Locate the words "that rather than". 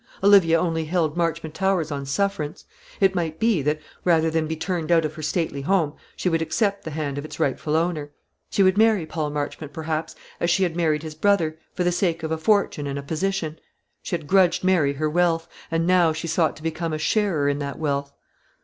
3.61-4.47